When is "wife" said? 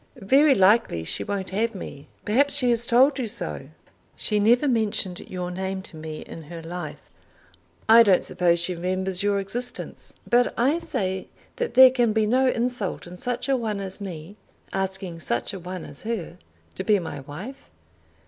17.19-17.69